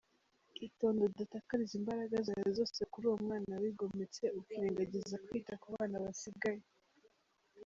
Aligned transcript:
Itonde 0.67 1.01
udatakariza 1.09 1.73
imbaraga 1.79 2.17
zawe 2.27 2.49
zose 2.57 2.79
kuri 2.91 3.05
uwo 3.09 3.17
mwana 3.25 3.53
wigometse, 3.61 4.23
ukirengagiza 4.39 5.15
kwita 5.25 5.53
ku 5.61 5.67
bana 5.75 5.95
basigaye. 6.03 6.63